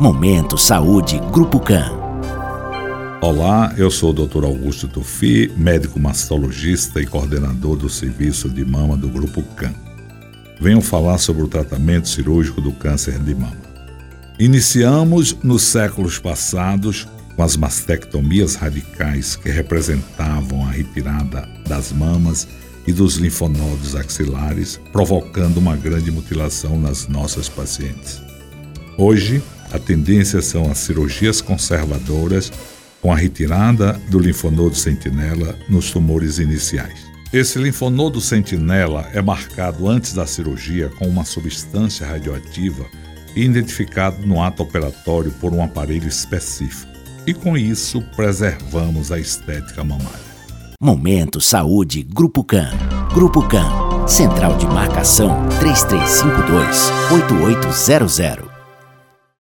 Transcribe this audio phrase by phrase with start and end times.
[0.00, 1.92] Momento Saúde Grupo CAN.
[3.20, 4.46] Olá, eu sou o Dr.
[4.46, 9.74] Augusto Tufi, médico mastologista e coordenador do serviço de mama do Grupo CAN.
[10.58, 13.58] Venho falar sobre o tratamento cirúrgico do câncer de mama.
[14.38, 17.06] Iniciamos nos séculos passados
[17.36, 22.48] com as mastectomias radicais que representavam a retirada das mamas
[22.86, 28.22] e dos linfonodos axilares, provocando uma grande mutilação nas nossas pacientes.
[28.96, 29.42] Hoje,
[29.72, 32.52] a tendência são as cirurgias conservadoras
[33.00, 37.10] com a retirada do linfonodo sentinela nos tumores iniciais.
[37.32, 42.84] Esse linfonodo sentinela é marcado antes da cirurgia com uma substância radioativa
[43.36, 46.90] e identificado no ato operatório por um aparelho específico.
[47.26, 50.30] E com isso preservamos a estética mamária.
[50.82, 52.70] Momento Saúde Grupo CAN.
[53.14, 54.08] Grupo CAN.
[54.08, 58.49] Central de Marcação 3352 8800.